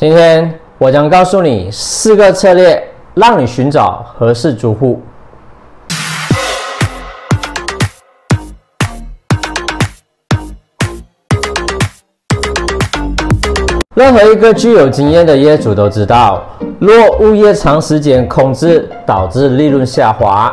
[0.00, 4.98] 今天我将告诉你四个策略，让你寻找合适租户。
[13.94, 16.44] 任何一个具有经验的业主都知道，
[16.78, 20.50] 若物业长时间空置导致利润下滑，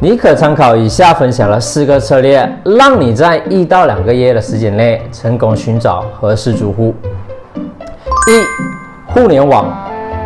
[0.00, 6.94] 你可参考以下分享了四个策略，让你在一到两个月的时间内成功寻找合适租户。
[8.26, 9.66] 一、互联网，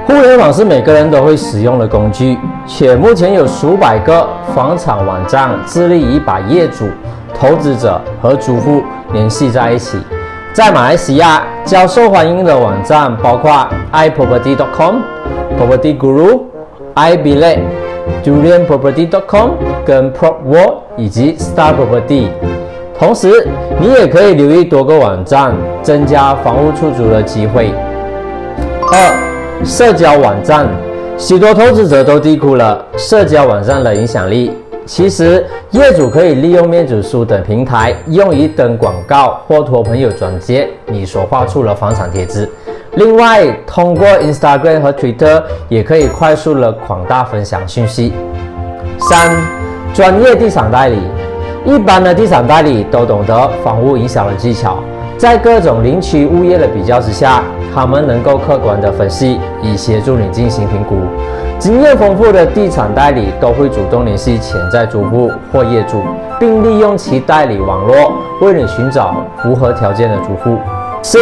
[0.06, 6.84] 互联网是每个人都会使用的工具，且目前有数百个房产网站致力于把业主、
[7.34, 9.98] 投资者和租户联系在一起。
[10.52, 14.96] 在马来西亚较受欢迎的网站包括 iProperty.com、
[15.58, 16.42] Property Guru、
[16.94, 17.58] iBillet、
[18.24, 19.50] DurianProperty.com、
[19.84, 22.28] 跟 PropWorld 以及 Star Property。
[22.98, 23.46] 同时，
[23.80, 27.72] 你也可以留意多个网站，增加房屋出租的机会。
[28.90, 30.66] 二、社交网站，
[31.18, 34.50] 许多投资者都低估了社交网站的影响力。
[34.86, 42.48] 其实，业主可以利用面子书等平台，用于登广告或托朋友转接你所画出的房产帖子。
[42.94, 48.14] 另外，通过 Instagram 和 Twitter 也可以快速的广大分享信息。
[48.98, 49.36] 三、
[49.92, 50.98] 专业地产代理，
[51.66, 54.78] 一般的地产代理都懂得房屋营销的技巧，
[55.18, 57.42] 在各种邻区物业的比较之下，
[57.74, 60.94] 他们能够客观的分析，以协助你进行评估。
[61.58, 66.04] 经验丰富的地产代理都会主动联系潜在租户或业主，
[66.38, 70.56] 并利用其代理网络为你寻找符合条件的租户。
[71.02, 71.18] 四、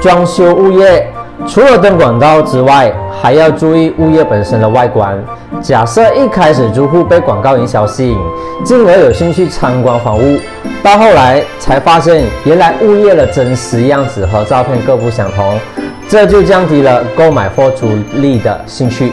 [0.00, 1.06] 装修物业，
[1.46, 5.22] 除了登广告之外，还要注意物业本身的外观。
[5.60, 8.18] 假设一开始租户被广告营销吸引，
[8.64, 10.38] 进而有兴趣参观房屋，
[10.82, 15.58] 到后来才发现原来物业的真实样子和照片各不相同，
[16.08, 17.86] 这就降低了购买或租
[18.18, 19.12] 赁的兴趣。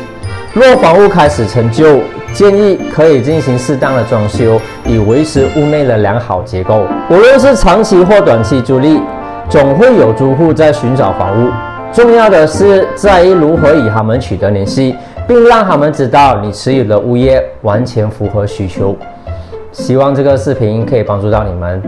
[0.54, 2.00] 若房屋开始陈旧，
[2.34, 6.86] 建议可以进行适当的装修，以维持屋内的良好结构。
[7.10, 9.02] 无论是长期或短期租赁，
[9.50, 11.50] 总会有租户在寻找房屋。
[11.94, 14.96] 重要的是在于如何与他们取得联系，
[15.28, 18.98] 并让他们知道你持有的物业完全符合需求。
[19.72, 21.82] 希望这个视频可以帮助到你们。